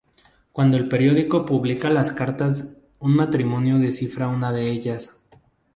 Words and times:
Cuando 0.51 0.77
el 0.77 0.87
periódico 0.89 1.45
publica 1.45 1.91
las 1.91 2.11
cartas, 2.11 2.79
un 2.97 3.15
matrimonio 3.15 3.77
descifra 3.77 4.29
una 4.29 4.51
de 4.51 4.71
ellas. 4.71 5.21